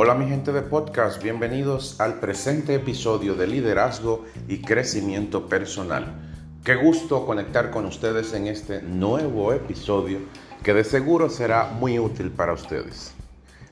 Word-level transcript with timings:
Hola 0.00 0.14
mi 0.14 0.28
gente 0.28 0.52
de 0.52 0.62
podcast, 0.62 1.20
bienvenidos 1.20 2.00
al 2.00 2.20
presente 2.20 2.72
episodio 2.72 3.34
de 3.34 3.48
liderazgo 3.48 4.26
y 4.46 4.62
crecimiento 4.62 5.48
personal. 5.48 6.14
Qué 6.62 6.76
gusto 6.76 7.26
conectar 7.26 7.72
con 7.72 7.84
ustedes 7.84 8.32
en 8.32 8.46
este 8.46 8.80
nuevo 8.80 9.52
episodio 9.52 10.20
que 10.62 10.72
de 10.72 10.84
seguro 10.84 11.28
será 11.28 11.72
muy 11.80 11.98
útil 11.98 12.30
para 12.30 12.52
ustedes. 12.52 13.12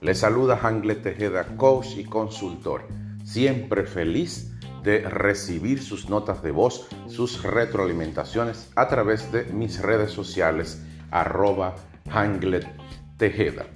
Les 0.00 0.18
saluda 0.18 0.58
Hangle 0.60 0.96
Tejeda, 0.96 1.44
coach 1.56 1.96
y 1.96 2.02
consultor, 2.04 2.88
siempre 3.24 3.84
feliz 3.84 4.50
de 4.82 5.08
recibir 5.08 5.80
sus 5.80 6.10
notas 6.10 6.42
de 6.42 6.50
voz, 6.50 6.88
sus 7.06 7.44
retroalimentaciones 7.44 8.68
a 8.74 8.88
través 8.88 9.30
de 9.30 9.44
mis 9.44 9.80
redes 9.80 10.10
sociales 10.10 10.82
arroba 11.12 11.76
Hanglet 12.10 12.66
Tejeda. 13.16 13.66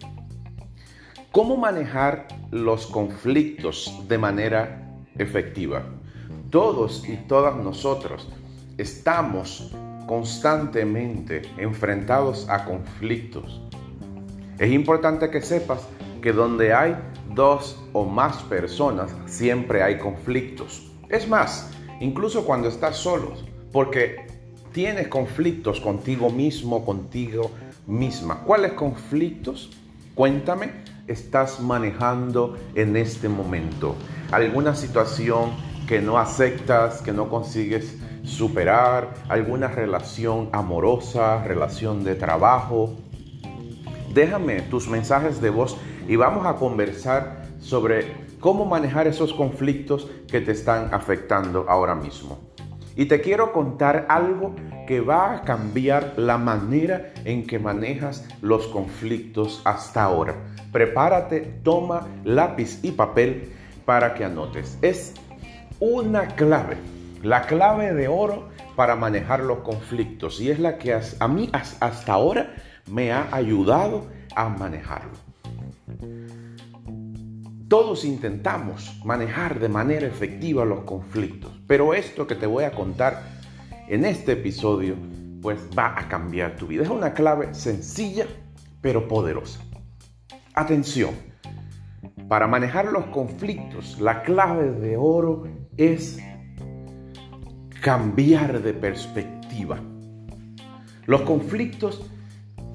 ¿Cómo 1.32 1.56
manejar 1.56 2.26
los 2.50 2.88
conflictos 2.88 4.02
de 4.08 4.18
manera 4.18 4.82
efectiva? 5.16 5.84
Todos 6.50 7.08
y 7.08 7.18
todas 7.18 7.54
nosotros 7.54 8.28
estamos 8.78 9.70
constantemente 10.08 11.42
enfrentados 11.56 12.48
a 12.48 12.64
conflictos. 12.64 13.62
Es 14.58 14.72
importante 14.72 15.30
que 15.30 15.40
sepas 15.40 15.86
que 16.20 16.32
donde 16.32 16.74
hay 16.74 16.96
dos 17.32 17.80
o 17.92 18.04
más 18.04 18.42
personas 18.42 19.14
siempre 19.26 19.84
hay 19.84 19.98
conflictos. 19.98 20.90
Es 21.08 21.28
más, 21.28 21.70
incluso 22.00 22.44
cuando 22.44 22.66
estás 22.66 22.96
solo, 22.96 23.34
porque 23.70 24.26
tienes 24.72 25.06
conflictos 25.06 25.80
contigo 25.80 26.28
mismo, 26.28 26.84
contigo 26.84 27.52
misma. 27.86 28.40
¿Cuáles 28.40 28.72
conflictos? 28.72 29.70
Cuéntame, 30.16 30.89
estás 31.10 31.60
manejando 31.60 32.56
en 32.74 32.96
este 32.96 33.28
momento. 33.28 33.96
¿Alguna 34.30 34.74
situación 34.74 35.50
que 35.86 36.00
no 36.00 36.18
aceptas, 36.18 37.02
que 37.02 37.12
no 37.12 37.28
consigues 37.28 37.96
superar? 38.22 39.14
¿Alguna 39.28 39.68
relación 39.68 40.48
amorosa, 40.52 41.42
relación 41.42 42.04
de 42.04 42.14
trabajo? 42.14 42.94
Déjame 44.14 44.62
tus 44.62 44.88
mensajes 44.88 45.40
de 45.40 45.50
voz 45.50 45.76
y 46.08 46.16
vamos 46.16 46.46
a 46.46 46.54
conversar 46.54 47.44
sobre 47.60 48.12
cómo 48.40 48.64
manejar 48.64 49.06
esos 49.06 49.34
conflictos 49.34 50.08
que 50.28 50.40
te 50.40 50.52
están 50.52 50.94
afectando 50.94 51.66
ahora 51.68 51.94
mismo. 51.94 52.38
Y 52.96 53.06
te 53.06 53.20
quiero 53.20 53.52
contar 53.52 54.06
algo 54.08 54.54
que 54.90 55.00
va 55.00 55.34
a 55.34 55.42
cambiar 55.42 56.14
la 56.16 56.36
manera 56.36 57.12
en 57.24 57.46
que 57.46 57.60
manejas 57.60 58.26
los 58.40 58.66
conflictos 58.66 59.62
hasta 59.64 60.02
ahora. 60.02 60.34
Prepárate, 60.72 61.60
toma 61.62 62.08
lápiz 62.24 62.80
y 62.82 62.90
papel 62.90 63.52
para 63.84 64.14
que 64.14 64.24
anotes. 64.24 64.78
Es 64.82 65.14
una 65.78 66.26
clave, 66.26 66.76
la 67.22 67.42
clave 67.42 67.94
de 67.94 68.08
oro 68.08 68.48
para 68.74 68.96
manejar 68.96 69.44
los 69.44 69.58
conflictos 69.58 70.40
y 70.40 70.50
es 70.50 70.58
la 70.58 70.76
que 70.76 70.92
a 70.92 71.28
mí 71.28 71.48
hasta 71.52 72.12
ahora 72.12 72.52
me 72.90 73.12
ha 73.12 73.28
ayudado 73.30 74.08
a 74.34 74.48
manejarlo. 74.48 75.12
Todos 77.68 78.04
intentamos 78.04 79.00
manejar 79.04 79.60
de 79.60 79.68
manera 79.68 80.08
efectiva 80.08 80.64
los 80.64 80.80
conflictos, 80.80 81.52
pero 81.68 81.94
esto 81.94 82.26
que 82.26 82.34
te 82.34 82.46
voy 82.46 82.64
a 82.64 82.72
contar 82.72 83.38
en 83.90 84.04
este 84.04 84.32
episodio, 84.32 84.94
pues 85.42 85.58
va 85.76 85.98
a 85.98 86.08
cambiar 86.08 86.54
tu 86.54 86.68
vida. 86.68 86.84
Es 86.84 86.88
una 86.88 87.12
clave 87.12 87.52
sencilla, 87.54 88.24
pero 88.80 89.08
poderosa. 89.08 89.60
Atención, 90.54 91.10
para 92.28 92.46
manejar 92.46 92.92
los 92.92 93.06
conflictos, 93.06 94.00
la 94.00 94.22
clave 94.22 94.70
de 94.70 94.96
oro 94.96 95.42
es 95.76 96.20
cambiar 97.82 98.62
de 98.62 98.74
perspectiva. 98.74 99.80
Los 101.06 101.22
conflictos 101.22 102.08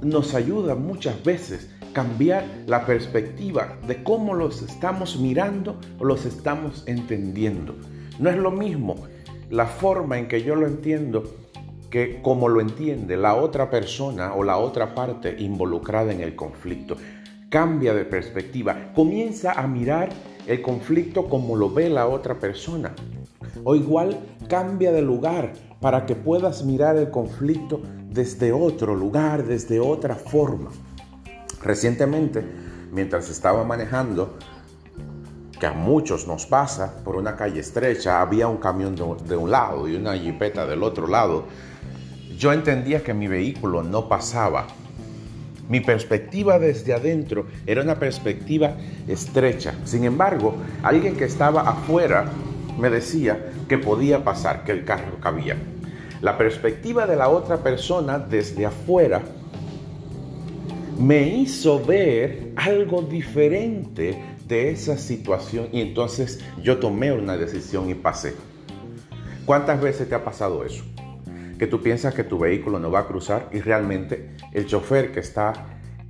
nos 0.02 0.36
ayudan 0.36 0.86
muchas 0.86 1.24
veces 1.24 1.74
cambiar 1.94 2.46
la 2.68 2.86
perspectiva 2.86 3.78
de 3.88 4.04
cómo 4.04 4.34
los 4.34 4.62
estamos 4.62 5.18
mirando 5.18 5.80
o 5.98 6.04
los 6.04 6.26
estamos 6.26 6.84
entendiendo. 6.88 7.74
No 8.20 8.30
es 8.30 8.36
lo 8.36 8.52
mismo 8.52 8.98
la 9.50 9.66
forma 9.68 10.18
en 10.18 10.28
que 10.28 10.44
yo 10.44 10.56
lo 10.56 10.68
entiendo 10.68 11.24
que 11.90 12.22
como 12.22 12.50
lo 12.50 12.62
entiende 12.62 13.16
la 13.16 13.36
otra 13.36 13.70
persona 13.70 14.34
o 14.34 14.44
la 14.44 14.58
otra 14.58 14.94
parte 14.94 15.36
involucrada 15.40 16.12
en 16.12 16.22
el 16.22 16.36
conflicto. 16.36 16.98
Cambia 17.50 17.94
de 17.94 18.06
perspectiva, 18.06 18.92
comienza 18.94 19.54
a 19.54 19.66
mirar 19.68 20.10
el 20.46 20.62
conflicto 20.62 21.30
como 21.30 21.56
lo 21.56 21.70
ve 21.70 21.90
la 21.90 22.08
otra 22.08 22.40
persona. 22.40 22.94
O 23.64 23.76
igual 23.76 24.20
cambia 24.50 24.92
de 24.92 25.02
lugar 25.02 25.54
para 25.80 26.06
que 26.06 26.16
puedas 26.16 26.66
mirar 26.66 26.98
el 26.98 27.12
conflicto 27.12 27.82
desde 28.10 28.52
otro 28.52 28.96
lugar, 28.96 29.46
desde 29.46 29.80
otra 29.80 30.16
forma. 30.16 30.72
Recientemente, 31.64 32.44
mientras 32.92 33.30
estaba 33.30 33.64
manejando, 33.64 34.38
que 35.60 35.68
a 35.68 35.72
muchos 35.72 36.28
nos 36.28 36.46
pasa, 36.46 36.96
por 37.04 37.16
una 37.16 37.36
calle 37.36 37.62
estrecha, 37.62 38.22
había 38.22 38.48
un 38.48 38.58
camión 38.58 38.96
de, 38.96 39.36
un 39.36 39.52
lado 39.52 39.88
y 39.88 39.96
una 39.96 40.18
jipeta 40.18 40.66
del 40.66 40.84
otro 40.84 41.08
lado. 41.08 41.46
Yo 42.38 42.52
entendía 42.52 43.04
que 43.04 43.14
mi 43.14 43.28
vehículo 43.28 43.82
no 43.82 44.10
pasaba. 44.10 44.68
Mi 45.70 45.80
perspectiva 45.80 46.60
desde 46.60 46.94
adentro 46.94 47.48
era 47.66 47.82
una 47.82 47.98
perspectiva 47.98 48.76
estrecha. 49.08 49.74
Sin 49.86 50.04
embargo, 50.04 50.56
alguien 50.84 51.16
que 51.16 51.26
estaba 51.26 51.62
afuera 51.62 52.26
me 52.78 52.90
decía 52.90 53.52
que 53.68 53.78
podía 53.78 54.24
pasar, 54.24 54.64
que 54.64 54.74
el 54.74 54.84
carro 54.84 55.20
cabía. 55.22 55.56
La 56.22 56.38
perspectiva 56.38 57.08
de 57.08 57.16
la 57.16 57.30
otra 57.30 57.58
persona 57.58 58.20
desde 58.20 58.66
afuera 58.66 59.22
me 61.00 61.28
hizo 61.28 61.84
ver 61.84 62.52
algo 62.56 63.02
diferente 63.02 64.35
de 64.48 64.72
esa 64.72 64.98
situación 64.98 65.70
y 65.72 65.82
entonces 65.82 66.40
yo 66.62 66.78
tomé 66.80 67.12
una 67.12 67.38
decisión 67.38 67.90
y 67.90 67.96
pasé. 67.96 68.36
¿Cuántas 69.46 69.82
veces 69.82 70.10
te 70.10 70.16
ha 70.16 70.24
pasado 70.24 70.66
eso? 70.66 70.84
Que 71.58 71.68
tú 71.68 71.82
piensas 71.82 72.14
que 72.14 72.24
tu 72.24 72.38
vehículo 72.38 72.80
no 72.80 72.92
va 72.92 73.00
a 73.00 73.08
cruzar 73.08 73.50
y 73.52 73.60
realmente 73.60 74.36
el 74.52 74.66
chofer 74.66 75.12
que 75.12 75.20
está 75.20 75.54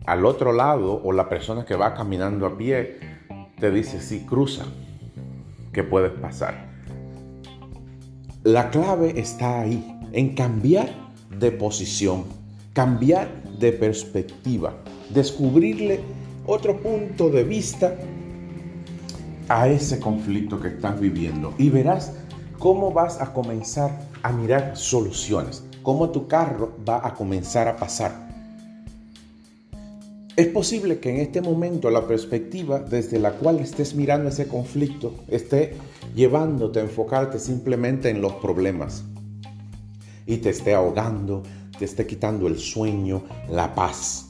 al 0.06 0.26
otro 0.26 0.54
lado 0.54 1.02
o 1.04 1.12
la 1.12 1.30
persona 1.30 1.66
que 1.66 1.76
va 1.76 1.94
caminando 1.94 2.46
a 2.46 2.58
pie 2.58 3.00
te 3.60 3.72
dice 3.72 4.02
sí 4.02 4.26
cruza, 4.28 4.66
que 5.72 5.84
puedes 5.84 6.12
pasar. 6.12 6.74
La 8.44 8.70
clave 8.70 9.20
está 9.20 9.62
ahí, 9.62 10.00
en 10.12 10.36
cambiar 10.36 10.90
de 11.30 11.52
posición, 11.52 12.26
cambiar 12.74 13.44
de 13.60 13.72
perspectiva, 13.72 14.76
descubrirle 15.10 16.02
otro 16.46 16.78
punto 16.78 17.30
de 17.30 17.44
vista 17.44 17.96
a 19.50 19.68
ese 19.68 20.00
conflicto 20.00 20.60
que 20.60 20.70
estás 20.70 21.00
viviendo 21.00 21.54
y 21.58 21.70
verás 21.70 22.14
cómo 22.60 22.92
vas 22.92 23.22
a 23.22 23.34
comenzar 23.34 23.92
a 24.24 24.32
mirar 24.32 24.76
soluciones, 24.76 25.64
cómo 25.84 26.10
tu 26.10 26.28
carro 26.28 26.74
va 26.88 27.06
a 27.06 27.14
comenzar 27.14 27.68
a 27.68 27.78
pasar. 27.78 28.26
Es 30.36 30.48
posible 30.48 31.00
que 31.00 31.12
en 31.12 31.18
este 31.18 31.42
momento 31.42 31.90
la 31.90 32.06
perspectiva 32.08 32.80
desde 32.80 33.20
la 33.20 33.32
cual 33.32 33.60
estés 33.60 33.96
mirando 33.96 34.30
ese 34.30 34.48
conflicto 34.48 35.16
esté 35.30 35.76
llevándote 36.14 36.80
a 36.80 36.84
enfocarte 36.84 37.40
simplemente 37.40 38.10
en 38.10 38.22
los 38.22 38.34
problemas 38.34 39.06
y 40.26 40.38
te 40.38 40.50
esté 40.50 40.74
ahogando, 40.74 41.44
te 41.78 41.86
esté 41.86 42.06
quitando 42.06 42.48
el 42.48 42.58
sueño, 42.58 43.24
la 43.50 43.74
paz. 43.76 44.28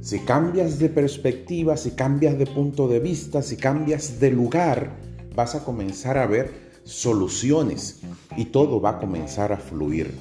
Si 0.00 0.20
cambias 0.20 0.78
de 0.78 0.88
perspectiva, 0.88 1.76
si 1.76 1.92
cambias 1.92 2.38
de 2.38 2.46
punto 2.46 2.88
de 2.88 3.00
vista, 3.00 3.42
si 3.42 3.56
cambias 3.56 4.20
de 4.20 4.30
lugar, 4.30 4.96
vas 5.34 5.54
a 5.54 5.64
comenzar 5.64 6.18
a 6.18 6.26
ver 6.26 6.66
soluciones 6.84 8.00
y 8.36 8.46
todo 8.46 8.80
va 8.80 8.90
a 8.90 8.98
comenzar 8.98 9.52
a 9.52 9.56
fluir. 9.56 10.14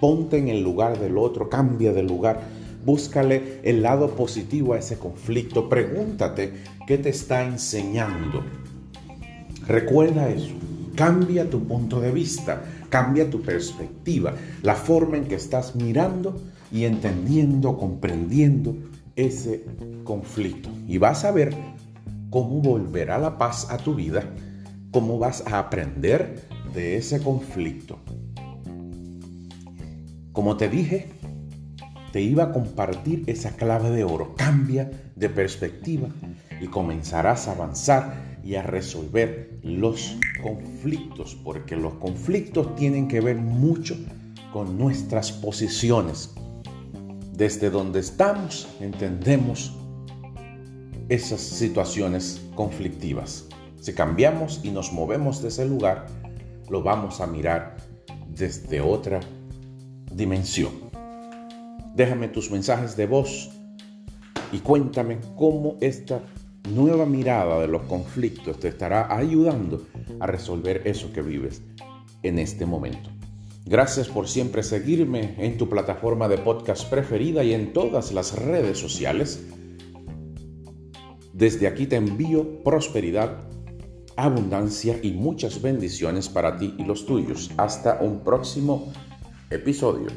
Ponte 0.00 0.38
en 0.38 0.48
el 0.48 0.62
lugar 0.62 0.98
del 0.98 1.18
otro, 1.18 1.48
cambia 1.48 1.92
de 1.92 2.02
lugar, 2.02 2.40
búscale 2.84 3.60
el 3.62 3.82
lado 3.82 4.14
positivo 4.14 4.74
a 4.74 4.78
ese 4.78 4.98
conflicto, 4.98 5.68
pregúntate 5.68 6.52
qué 6.86 6.98
te 6.98 7.10
está 7.10 7.44
enseñando. 7.44 8.42
Recuerda 9.66 10.30
eso, 10.30 10.54
cambia 10.94 11.48
tu 11.48 11.62
punto 11.64 12.00
de 12.00 12.10
vista, 12.10 12.62
Cambia 12.90 13.30
tu 13.30 13.40
perspectiva, 13.40 14.34
la 14.62 14.74
forma 14.74 15.16
en 15.16 15.26
que 15.26 15.36
estás 15.36 15.76
mirando 15.76 16.36
y 16.72 16.84
entendiendo, 16.84 17.78
comprendiendo 17.78 18.74
ese 19.26 19.64
conflicto. 20.04 20.68
Y 20.86 20.98
vas 20.98 21.24
a 21.24 21.32
ver 21.32 21.54
cómo 22.30 22.60
volverá 22.60 23.18
la 23.18 23.38
paz 23.38 23.68
a 23.70 23.78
tu 23.78 23.94
vida, 23.94 24.24
cómo 24.92 25.18
vas 25.18 25.46
a 25.46 25.58
aprender 25.58 26.48
de 26.74 26.96
ese 26.96 27.20
conflicto. 27.22 27.98
Como 30.32 30.56
te 30.56 30.68
dije, 30.68 31.08
te 32.12 32.20
iba 32.20 32.44
a 32.44 32.52
compartir 32.52 33.24
esa 33.26 33.56
clave 33.56 33.90
de 33.90 34.04
oro. 34.04 34.34
Cambia 34.36 34.90
de 35.16 35.28
perspectiva 35.28 36.08
y 36.60 36.66
comenzarás 36.66 37.48
a 37.48 37.52
avanzar 37.52 38.38
y 38.44 38.54
a 38.54 38.62
resolver 38.62 39.58
los 39.62 40.16
conflictos, 40.42 41.36
porque 41.44 41.76
los 41.76 41.94
conflictos 41.94 42.74
tienen 42.74 43.06
que 43.08 43.20
ver 43.20 43.36
mucho 43.36 43.96
con 44.52 44.78
nuestras 44.78 45.30
posiciones. 45.30 46.34
Desde 47.40 47.70
donde 47.70 48.00
estamos 48.00 48.68
entendemos 48.80 49.72
esas 51.08 51.40
situaciones 51.40 52.38
conflictivas. 52.54 53.48
Si 53.80 53.94
cambiamos 53.94 54.60
y 54.62 54.70
nos 54.70 54.92
movemos 54.92 55.40
de 55.40 55.48
ese 55.48 55.64
lugar, 55.64 56.04
lo 56.68 56.82
vamos 56.82 57.22
a 57.22 57.26
mirar 57.26 57.78
desde 58.28 58.82
otra 58.82 59.20
dimensión. 60.12 60.70
Déjame 61.94 62.28
tus 62.28 62.50
mensajes 62.50 62.94
de 62.94 63.06
voz 63.06 63.48
y 64.52 64.58
cuéntame 64.58 65.16
cómo 65.34 65.78
esta 65.80 66.20
nueva 66.68 67.06
mirada 67.06 67.58
de 67.58 67.68
los 67.68 67.84
conflictos 67.84 68.60
te 68.60 68.68
estará 68.68 69.16
ayudando 69.16 69.86
a 70.20 70.26
resolver 70.26 70.82
eso 70.84 71.10
que 71.10 71.22
vives 71.22 71.62
en 72.22 72.38
este 72.38 72.66
momento. 72.66 73.08
Gracias 73.70 74.08
por 74.08 74.26
siempre 74.26 74.64
seguirme 74.64 75.36
en 75.38 75.56
tu 75.56 75.68
plataforma 75.68 76.26
de 76.26 76.38
podcast 76.38 76.90
preferida 76.90 77.44
y 77.44 77.54
en 77.54 77.72
todas 77.72 78.10
las 78.10 78.36
redes 78.36 78.78
sociales. 78.78 79.46
Desde 81.32 81.68
aquí 81.68 81.86
te 81.86 81.94
envío 81.94 82.64
prosperidad, 82.64 83.48
abundancia 84.16 84.98
y 85.00 85.12
muchas 85.12 85.62
bendiciones 85.62 86.28
para 86.28 86.56
ti 86.56 86.74
y 86.78 86.82
los 86.82 87.06
tuyos. 87.06 87.52
Hasta 87.58 88.00
un 88.00 88.24
próximo 88.24 88.92
episodio. 89.50 90.08